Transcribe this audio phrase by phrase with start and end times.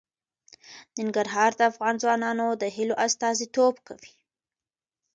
[0.97, 4.13] ننګرهار د افغان ځوانانو د هیلو استازیتوب کوي.